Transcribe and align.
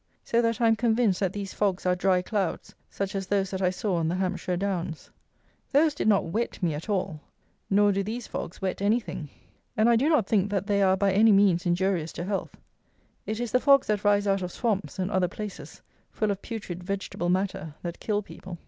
So 0.23 0.41
that 0.41 0.59
I 0.59 0.67
am 0.67 0.75
convinced 0.75 1.19
that 1.19 1.31
these 1.31 1.53
fogs 1.53 1.85
are 1.85 1.95
dry 1.95 2.23
clouds, 2.23 2.73
such 2.89 3.13
as 3.13 3.27
those 3.27 3.51
that 3.51 3.61
I 3.61 3.69
saw 3.69 3.97
on 3.97 4.07
the 4.07 4.15
Hampshire 4.15 4.57
Downs. 4.57 5.11
Those 5.71 5.93
did 5.93 6.07
not 6.07 6.25
wet 6.25 6.63
me 6.63 6.73
at 6.73 6.89
all; 6.89 7.21
nor 7.69 7.91
do 7.91 8.01
these 8.01 8.25
fogs 8.25 8.59
wet 8.63 8.81
any 8.81 8.99
thing; 8.99 9.29
and 9.77 9.87
I 9.87 9.95
do 9.95 10.09
not 10.09 10.25
think 10.25 10.49
that 10.49 10.65
they 10.65 10.81
are 10.81 10.97
by 10.97 11.11
any 11.11 11.31
means 11.31 11.67
injurious 11.67 12.11
to 12.13 12.23
health. 12.23 12.57
It 13.27 13.39
is 13.39 13.51
the 13.51 13.59
fogs 13.59 13.85
that 13.85 14.03
rise 14.03 14.25
out 14.25 14.41
of 14.41 14.51
swamps, 14.51 14.97
and 14.97 15.11
other 15.11 15.27
places, 15.27 15.83
full 16.11 16.31
of 16.31 16.41
putrid 16.41 16.83
vegetable 16.83 17.29
matter, 17.29 17.75
that 17.83 17.99
kill 17.99 18.23
people. 18.23 18.57